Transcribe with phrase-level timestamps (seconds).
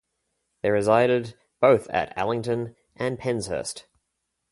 [0.63, 3.83] They resided both at Allington and Penshurst.